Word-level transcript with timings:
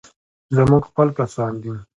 زموږ 0.55 0.83
خپل 0.91 1.07
کسان 1.19 1.53
دي. 1.63 1.71